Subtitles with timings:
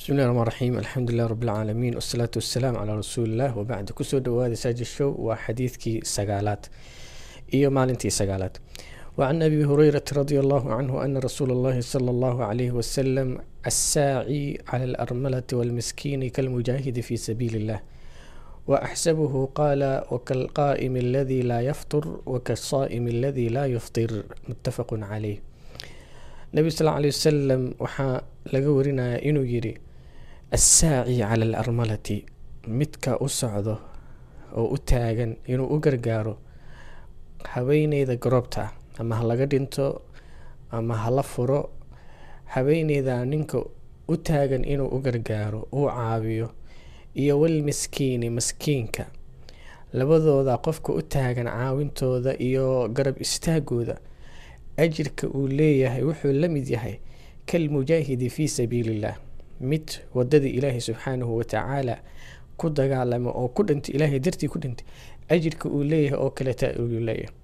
[0.00, 5.10] bismillahi raxmaan raxiim alxamdulilah rabbilcaalamiin wasalaatu wasalaamu calaa rasuulilah wabacd ku soo dhawaada saajid show
[5.26, 6.62] waa xadiidkii sagaalaad
[7.56, 8.54] iyo maalintii sagaalaad.
[9.18, 13.28] Wacan abi hurayrata radi allahu canhu ana rasuula allahi sala allahu calayhi wasalam
[13.70, 14.40] assaaci
[14.70, 17.80] cala alarmalati walmiskiini kalmujaahidi fi sabiili illah
[18.70, 24.10] waaxsabuhu qaala wakalqaa'imi aladii laa yaftur wakasaa'imi aladii laa yuftir.
[24.48, 25.38] Muttafaqun caleyh
[26.56, 29.74] nabi sal alay wasalam waxaa laga warinayaa inuu yidhi
[30.56, 32.16] assaaci cala alarmalati
[32.78, 33.74] midka u socdo
[34.56, 36.34] oo u taagan inuu u gargaaro
[37.52, 40.02] haweeneyda garoobta ama ha laga dhinto
[40.70, 41.70] ama hala furo
[42.44, 43.58] haweeneyda ninka
[44.08, 46.48] u taagan inuu u gargaaro uu caawiyo
[47.14, 49.06] iyo walmiskiini maskiinka
[49.92, 53.96] labadooda qofka u taagan caawintooda iyo garab istaagooda
[54.76, 56.94] ajirka uu leeyahay wuxuu la mid yahay
[57.46, 59.16] kalmujaahidi fii sabiiliillah
[59.60, 61.98] mid wadadii ilaahay subxaanahu watacaala
[62.56, 64.86] ku dagaalama oo ku dhintay ilaahay dartii ku dhintay
[65.28, 67.34] ajirka uu leeyahay oo kaleta uu leeyahay.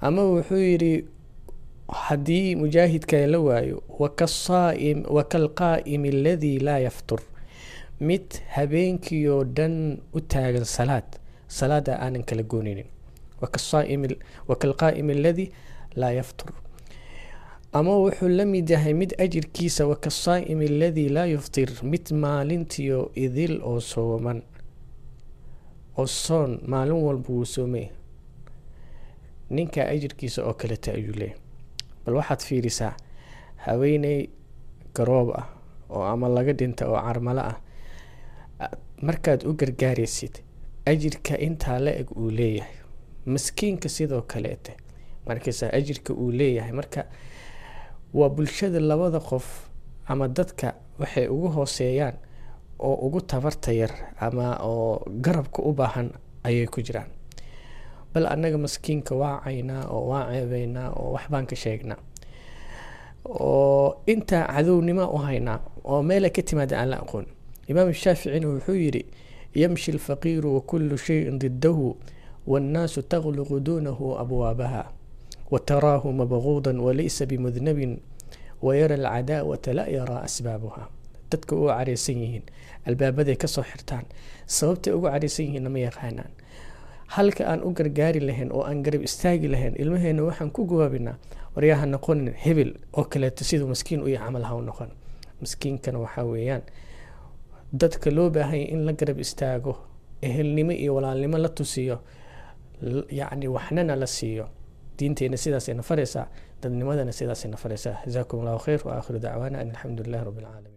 [0.00, 1.04] Ama wuxuu yidhi
[1.88, 3.82] haddii mujaahidka la waayo
[5.16, 7.20] wakalqaa'imi aladii laa yaftur.
[8.00, 11.04] Mid habeenkiioo dhan u taagan salaad
[11.48, 12.86] salaada aanan kala gooninin
[14.48, 15.50] wakalqaa'imi aladii
[15.96, 16.52] laa yaftur
[17.76, 23.80] ama wuxuu la mid yahay mid ajirkiisa wakasaa'imi aladii laa yuftir mid maalintiio idil oo
[23.80, 24.42] sooman
[25.98, 27.86] oo soon maalin walba wuu soomay.
[29.50, 31.40] Ninka ajirkiisa oo kaleta ayuu leeyahy
[32.04, 32.94] bal waxaad fiirisaa
[33.56, 34.28] haweeney
[34.94, 35.46] garoob ah
[35.90, 37.56] oo ama laga dhinta oo carmalo ah
[39.02, 40.34] markaad u gargaaraysid
[40.86, 42.74] ajirka intaa la eg uu leeyahay.
[43.26, 44.72] Maskiinka sidoo kaleete
[45.26, 47.04] markaysa ajirka uu leeyahay marka
[48.14, 49.46] waa bulshada labada qof
[50.06, 52.14] ama dadka waxay ugu hooseeyaan
[52.78, 56.10] oo ugu tabarta yar ama oo garabka u baahan
[56.44, 57.08] ayay ku jiraan.
[58.14, 61.98] Bal annaga maskiinka waa caynaa oo waa ceebeynaa oo waxbaan ka sheegnaa.
[63.28, 67.26] Oo intaa cadownimo u haynaa oo meela ka timaada aan la aqoon.
[67.68, 69.02] Imaam shaaficina wuxuu yidhi
[69.54, 71.96] yamshi alfaqiiru wakulu shayin didahu
[72.46, 74.82] waannaasu taqluqu duunahu abwaabaha
[75.50, 77.92] wataraahu mabquuda walaysa bimudnabin
[78.62, 80.82] wayara alcadaawata laa yaraa asbaabuha
[81.30, 82.42] dadka u careysan yihiin
[82.86, 84.04] albaabaday ka soo xirtaan
[84.46, 86.30] sababtay ugu careysan yihiinna ma yaqaanaan
[87.14, 91.16] halka aan u gargaari lahayn oo aan garab istaagi lahayn ilmaheena waxaan ku gawaabinaa
[91.54, 94.90] waryaha noqonin hebel oo kaleeto siduu maskiin u camal ha u noqon
[95.40, 96.62] maskiinkana waxaa weeyaan
[97.80, 99.72] dadka loo baahanya in la garab istaago
[100.22, 101.96] ehelnimo iyo walaalnimo la tusiyo
[103.10, 104.46] yacni waxnana la siiyo
[104.98, 106.26] diinteena sidaasayna faraysaa
[106.62, 107.96] dadnimadana sidaasayna faraysaa.
[108.06, 110.75] Jazaakum allahu khayr wa aakhiru dacwaana an alxamdu lilahi rabbi alcaalamiin